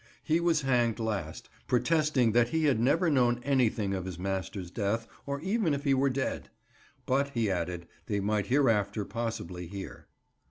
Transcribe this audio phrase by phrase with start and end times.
[0.23, 5.05] He was hanged last, protesting that he had never known anything of his master's death,
[5.27, 6.49] or even if he were dead.
[7.05, 10.07] But, he added, they might hereafter possibly hear.